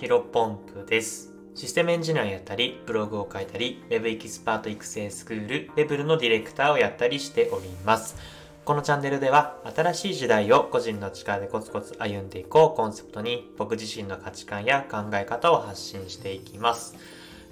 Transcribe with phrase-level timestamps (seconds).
[0.00, 1.34] ヒロポンプです。
[1.54, 8.16] システムエンジニアをやったり、ブログを書いたり、Web エキスパート育成スクール、レベルのディレクターをやったりしております。
[8.64, 16.96] このチャンネルでは、新しい時代を個人の力でコツコツ歩んでいこうコンセプトに、僕自身の価値観や考え方を発信していきます。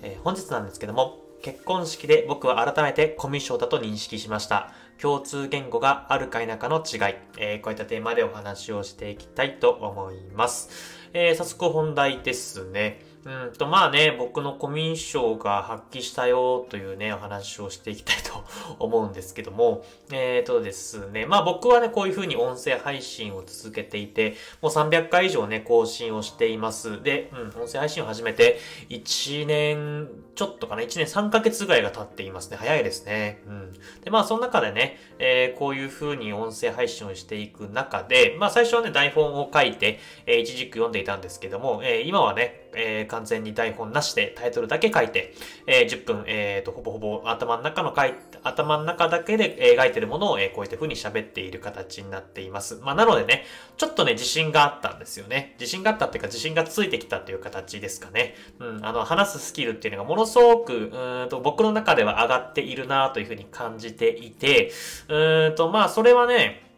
[0.02, 4.72] えー、本日なんですけども、結婚式で僕は改めてコミュ障だと認識しました。
[4.98, 10.97] 共通言語があるか否かの違い、えー、こういったテーマでお話をしていきたいと思います。
[11.12, 13.08] えー、早速本題ですね。
[13.24, 18.44] うんと、まあね、僕のコミュ障が発揮したよというね、お話をしていきたいと
[18.78, 27.02] 思うんですけども、えっ、ー、とですね、まあ僕はね、こういう風に音声配信を続けていて、もう300回以上ね、更新をしています。
[27.02, 32.56] で、うん、音声配信を始めて、1年ちょっとかな、1年3ヶ月ぐらいが経っていますね。
[32.58, 33.42] 早いですね。
[33.48, 33.72] うん。
[34.04, 45.34] で、まあその中でね、えー、こういう風に音声配信をしていく中で、まあ最初はね、台本を書いて、えー、一軸読んでいたんですけども、えー、今はね、えー、完全に台本なしでタイトルだけ書いて、
[45.66, 52.76] えー、10分、えー、と、ほぼほぼ頭の中の書い、頭の中だけで描いてるものを、えー、こういった風に喋っている形になっています。
[52.76, 53.44] まあ、なのでね、
[53.76, 55.56] ちょっとね、自信があったんですよね。
[55.58, 58.34] 自信があったっていうか、自信がついてきたっていう形ですかね。
[58.60, 64.70] うん、あの、話すスキルっていうのがものすごく、うんと、僕の中では上がっているなという風に感じていて、
[65.08, 66.68] うんと、まあ、それはね、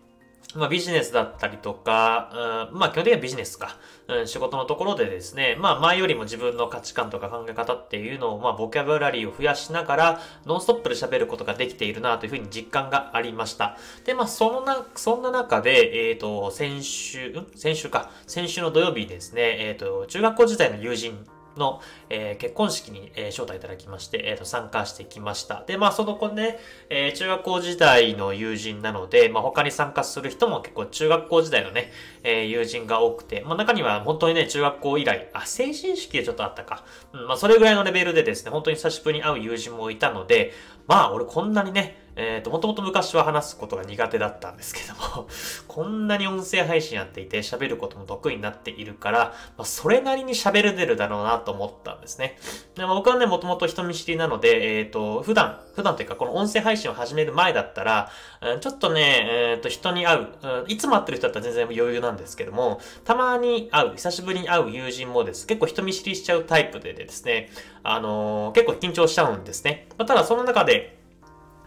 [0.54, 3.76] まあ、ビジネスだったりとか、うん、まあ、基本的にはビジネスか、
[4.08, 13.76] うん、仕事のところでですね、まあ、前よりも自分の価値観とか考え方っていうのを、まあ、ボキャブラリーを増やしながら、ノンストップで喋ることができているなというふうに実感がありました。
[14.04, 17.46] で、まあ、そのな、そんな中で、えっ、ー、と、先週、ん？
[17.54, 21.24] 先週か、先週の土曜日ですね、えっ、ー、と、中学校時代の友人
[21.56, 25.64] の、えー、結婚式に、えー、招待いただきまして、えーと、参加してきました。
[25.66, 31.90] で、まあ、その子ね、えー、中学校時代の友人なので、まあ、他に参加する人も結構中学校時代のね、
[32.22, 36.84] えー、友人が多くて、まあ、中には本当にね、中学校以来、あ、成人式でちょっとあったか。
[37.12, 40.52] うん、まあ、それぐらいのレベルでですね、本当に久しぶりに会う友人もいたので、
[40.86, 45.26] まあ、俺こんなにね、えっ、ー、と、もともと昔は話すことが苦手だったんですけども
[45.66, 49.18] こんなに音声配信やっていて喋ることも得意になっているから、
[49.56, 52.38] まあ、それなりに喋れてるだろうなと思ったんですね。
[52.74, 58.10] でまあ、僕はね、もともと人見知りなので、えっ、ー、と、普段、普段というか、この音声配信を始める前だったら、
[58.56, 60.28] ん、ちょっとね、えっ、ー、と、人に会う、
[60.68, 67.50] いつも会ってる人だったら全然余裕なんですけども、たまに会う、久しぶりに会う友人もです、結構人見知りしちゃうタイプでですね、
[67.82, 69.88] あの結構緊張しちゃうんですね。
[69.96, 70.99] まあ、ただ、その中で、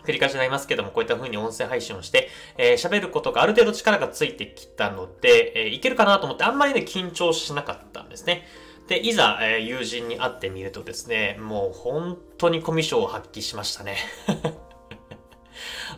[0.05, 8.45] 繰り返しになりますけども、こういった風に音声配信をして、えー、喋ることがある程度力がついてきたので、えー、いけるかなと思って、あんまりね、緊張しなかったんですね。
[8.87, 13.97] で、いざ、えー、友人に会ってみるとですね、もう本当にコミュ障を発揮しましたね。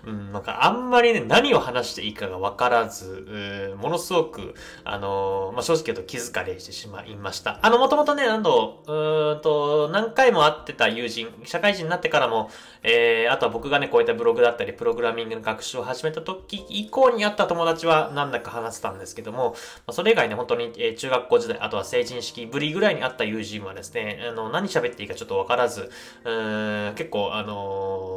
[0.06, 7.60] うん、なんかあんまりね、何を話していいかがわからず、ものすごく、あのー、まあ、正直言うと気疲れしてしまいました。
[7.66, 12.52] あの、もともとね、何度、うんと、何回も会ってた友人、社会人になってからも、
[12.84, 19.56] えー、あとは僕がね、こういったブログだったり、プログラミングの学習を始めた時以降に会った友達は何だか話せたんですけども、
[19.88, 25.90] まあ、それ以外ね、本当に、えー、中学校時代、あとは成人式ぶりぐらいに会った友人はですね、あの、何喋っていいかちょっとわからず、
[26.24, 28.15] うん、結構、あのー、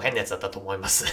[0.00, 1.04] 変なやつだったと思います。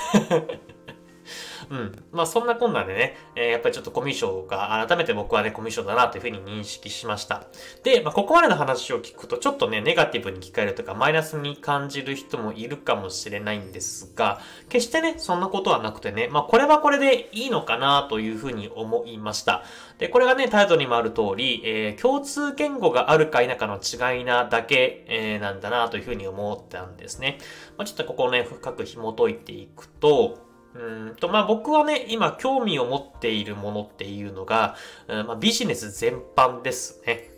[1.69, 2.03] うん。
[2.11, 7.43] まあそんなこんなでね、えー、やっぱりちょっとコミュ障が、改めて僕はね、コミュ障だなというふうに認識しました。
[7.83, 14.39] で、まあここまでの話を聞くと、ちょっとね、ネガティブに聞かれるとか、マイナスに感じる人もいるかもしれないんですが、
[14.69, 19.63] 決してね、そんなことはなくてね、まあこれはこれでいいのかなというふうに思いました。
[19.97, 27.39] で、これがね、タイトルにもある通り、えー、共通言語があるか否かの違いなだけ、えー、なんだなというふうに思ったんですね。
[27.77, 34.75] まあ、ちょっとここをね、深く紐解いていくと、うんと、まあ僕はね、今興味を持っているものっていうのが、
[35.07, 37.31] うん、まあ、ビジネス全般ですね。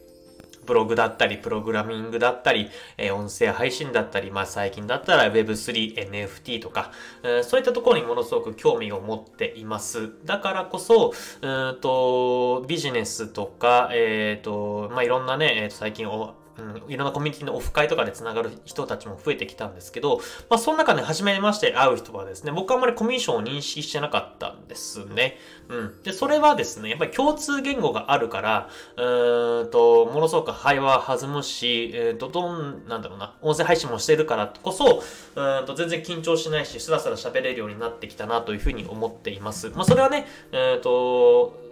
[0.70, 6.92] ブログだったり、プログラミングだったり、えー、音声配信だったり、まあ最近だったら Web3、NFT とか、
[7.24, 10.12] えー、そういったところにものすごく興味を持っています。
[10.26, 16.08] だからこそ、うんと、ビジネスとか、えっ、ー、と、まあいろんなね、えー、最近
[16.58, 20.18] うん、いろんなコミュニティのオフ会とかで繋がる人たちも増えてきたんですけど、
[20.50, 25.38] まあ、その中で初めまして会う人はですね、僕はあんまりコミュニションを認識してなかったんですね。
[25.70, 26.04] うん。
[26.04, 35.04] で、それはですね、やっぱり共通言語があるから、うーんと、ものすごく会話弾むし、えー、と、どん、なんだろうな、音声配信もしてるからこそ、
[35.36, 39.70] うんと、全然緊張しないし、スラスラ喋れるようになってきたなというふうに思っています。
[39.70, 41.69] まあ、それはね、えっ、ー、と、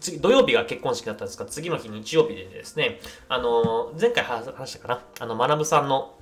[0.00, 6.16] 次、土曜日が結婚式だったんですが、次の日日曜日でですね、あの、前回話したかな、あの、学さんの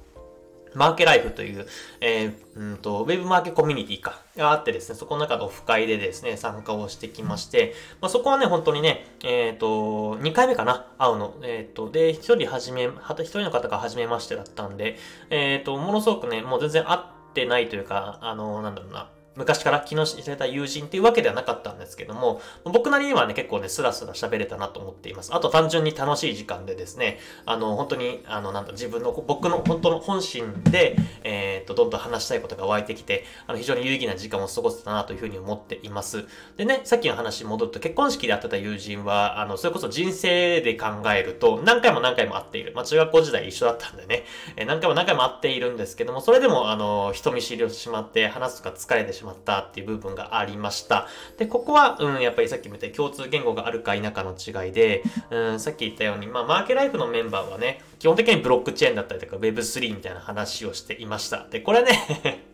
[0.74, 1.66] マーケライフという、
[2.00, 11.34] えー、うんと、ウェブマーケコミュニティか、があってですね、そこの中のオフ会でですね、参加をしてきまして、まあ、そこはね、本当にね、えっ、ー、と、2回目かな、会うの。
[11.42, 14.98] えっ、ー、と、で、1人はじめ、1人の方が初めましてだったんで、
[15.30, 17.00] えっ、ー、と、ものすごくね、もう全然会っ
[17.34, 25.34] てないというか、あの、なんだろうな、昔から気の知れた友人っていうわけではなかったんですけども、僕なりにはね、結構ね、スラスラ喋れたなと思っています。
[25.34, 36.24] あと単純に楽しい時間でですね、あの、本当に、あの、なんだ、自分の、僕の本当の本心で、えー、っと、どんどん話したいことが湧いてきて、あの、非常に有意義な時間を過ごせたなというふうに思っています。
[36.56, 42.72] でね、さっきの話に戻ると、結婚式で会ってた友人は、あの、それこそ人生で考えると、何回も何回も会っている。
[42.74, 44.24] まあ、中学校時代一緒だったんでね、
[44.56, 51.08] え何回も何回も会っているんですけども、それでも、あの、人見知りをしてしまって、話すとか疲れてしまうまったっていう部分がありました。
[51.38, 61.46] で、ここは、うん、やっぱりさっきも言った共通言語があるか否かの違いで、うん、さっき言ったように、まあ、マーケライフのメンバーはね、基本的にブロックチェーンだったりとか Web3 みたいな話をしていました。
[61.48, 62.44] で、これね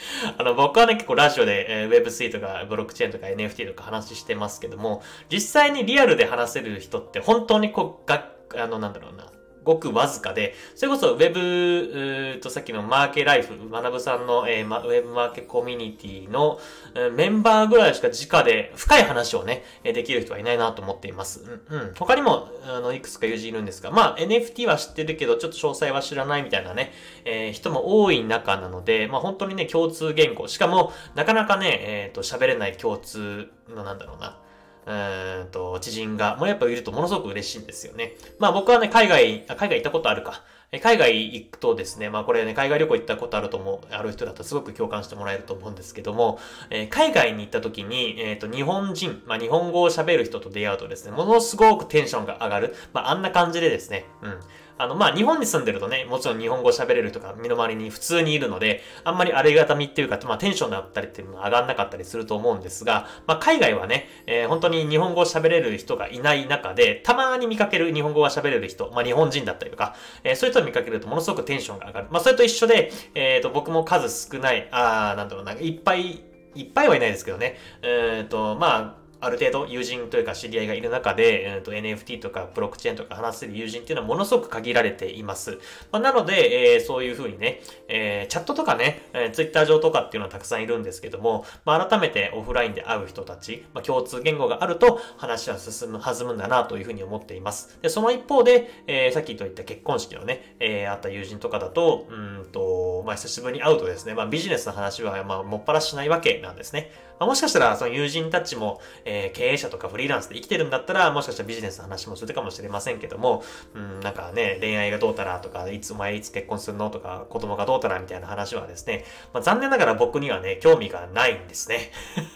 [0.38, 9.30] あの、僕はね、結構ラジオで、えー、Web3 とかブロックチェーンとか NFT とか話してますけども、実際にリアルで話せる人って本当にこう、が、あの、なんだろうな、
[9.66, 16.60] ごくわずかで、それこそウェブ、とさっきのマーケライフ、学さんの、えー、ウェブマーケコミュニティの、
[16.94, 21.40] えー、メンバーぐらいしか直で深い話をね、できる人はいないなと思っています。
[21.68, 21.94] うん、うん。
[21.94, 26.92] 他にも、あの、いくつか友人いるんですが、まあ NFT は知ってるけど、ちょっと詳細は知らないみたいなね、
[27.24, 34.38] えー、人も多い中なので、まあ本当にね、共通言語、しかも、なかなかね、えっ、ー、と、喋れない共通のなんだろうな、
[34.86, 38.14] うんと、知人が、もうやっぱいるとものすごく嬉しいんですよね。
[38.38, 40.44] まあ僕はね、海外、海外行ったことあるか。
[40.80, 46.38] 海外行くとですね、まあこれね、海外旅行行ったことあると思う、ある人だったらすごく共感してもらえると思うんですけども、
[46.70, 52.74] えー、海外に行った時に、えっ、ー、と、日本人、まあ日本語を喋る人と出会うとですね、ものすごくテンションが上がる。
[52.92, 54.40] まああんな感じでですね、うん。
[54.78, 69.94] あの、まあ、日本に住んでるとね、もちろん日本語喋れる人が身の回りに普通にいるので、あんまりありがたみっていうか、まあ、テンションだったりっていうのは上がんなかったりすると思うんですが、まあ、海外はね、えー、本当に日本語喋れる人がいない中で、たまに見かける日本語が喋れる人、まあ、日本人だったりとか、
[70.24, 72.08] えー、そういう人を見かけるとものすごくテンションが上がる。
[72.10, 76.22] まあ、それと一緒で、えっ、ー、と、僕も数少ない、あー、なんだろうな、いっぱい、
[76.54, 85.58] いっぱいはいないですけどね、えっ、と、まあ、ある程度友人というか知り合いがいる中で、えー、と NFT とかブロックチェーンとか話せる友人っていうのはものすごく限られています。
[85.90, 97.78] まあ、なので、えー、そういうふうにね、えー、チャットとかね、えー、Twitter 上とかっていうのはたくさんいるんですけども、まあ、改めてオフラインで会う人たち、まあ、共通言語があると話は進む、弾むんだなというふうに思っています。
[97.82, 106.92] で、その一方で、えー、さっきと言った結婚式のね、えー、あった友人とかだと、うんと、まあ、久しぶりに会うとですね、まあ、ビジネスの話は、まあ、もっぱらしないわけなんですね。
[107.18, 113.42] ま、もしかしたら、その友人たちも、えー、経営者とかフリーランスで生きてるんだったら、もしかしたらビジネスの話もするかもしれませんけども、
[113.74, 121.90] うん、なんかね、恋愛がどうたらとか、いつお前いつ結婚するのとか、子供がどうたらみたいな話はですね、まあ、残念ながら僕にはね、興味がないんですね。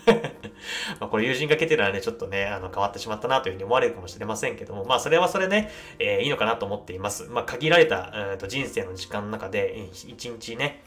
[1.00, 7.24] まあこれ友人が来てるらね、ちょっとね、あの、変わってしまったなというふうに思われるかもしれませんけども、まあそれはそれね、えー、いいのかなと思っています。
[7.24, 10.84] まあ限られた、えー、と人生の時間の中で、一日ね、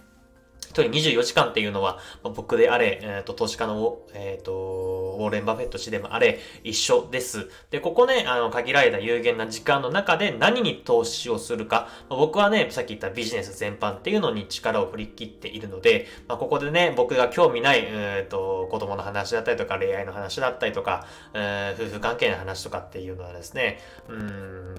[0.81, 4.51] 人24時間っていうのは、まあ、僕であれ、えっ、ー、と、投資家の、えっ、ー、と、
[5.19, 7.49] ウォーレン・バフェット氏でもあれ、一緒です。
[7.69, 24.75] で、ここね、あの、限られた有限な時間の中で何に投資をするか、まあ、僕はね、さっき言ったビジネス全般っていうのに力を振り切っているので、まあ、ここでね、僕が興味ない、えっ、ー、と、子供の話だったりとか、恋愛の話だったりとか、えー、夫婦関係の話とかっていうのはですね、うん、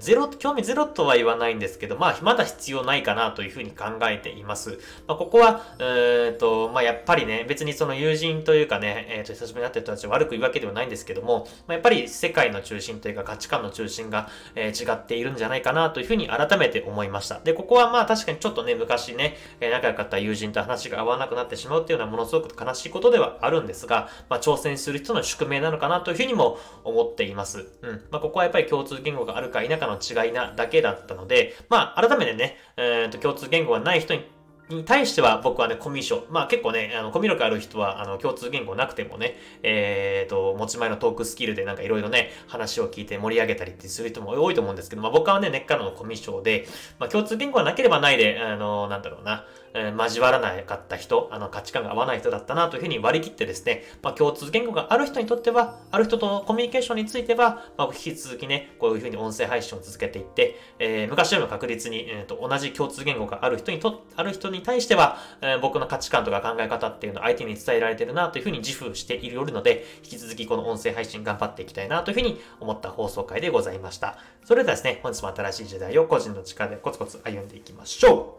[0.00, 4.78] ゼロ、興味ゼロとは言わないんですけど、まあ、まだ必要ないかなというふうに考えています。
[5.06, 17.40] まあ、ここは、えっ、ー、と、まあ、やっぱりね、別にその友人というかね、えっ、ー、と、久しぶりに会ってる人たちを悪く言うわけではないんですけども、まあ、やっぱり世界の中心というか価値観の中心が、えー、違っているんじゃないかなというふうに改めて思いました。
[17.40, 27.68] で、ここはまあ確かにちょっとね、昔ね、え仲良かった友人と話が合わなくなってしまうっていうのはものすごく悲しいことではあるんですが、まあ、挑戦する人の宿命なのかなというふうにも思っています。
[27.82, 28.02] うん。
[28.10, 34.24] まあ、ここはやっぱり共通言語があるか否かの違いなだけだったので、まあ、改めてね、えっ、ー、と、共通言語がない人に
[34.70, 36.26] に対しては僕はね、コミュ障。
[36.30, 46.66] まあ結構ね、あの、コミュ力ある人は、あの、共通言語なくてもね、えっ、ー、と、持ち前のトークスキルでなんかいろいろね、話を聞いて盛り上げたりってする人も多いと思うんですけど、まあ僕はね、根っからのコミュ障で、
[46.98, 74.18] まあ共通言語がなければないで、あの、なんだろうな、えー、交わらなかった人、あの、価値観が合わない人だったなというふうに割り切ってですね、まあ、共通言語がある人にとっては、ある人とのコミュニケーションについては、まあ、引き続きね、こういうふうに音声配信を続けていって、えー、昔よりも確実に、えーと、同じ共通言語がある人にと、ある人にに対しては、えー、僕の価値観とか考え方っていうのを相手に伝えられてるなというふうに自負しているので、引き続きこの音声配信頑張っていきたいなというふうに思った放送回でございました。
[74.44, 78.38] それではですね、本日も新しい時代を個人の力でコツコツ歩んでいきましょ。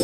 [0.00, 0.03] う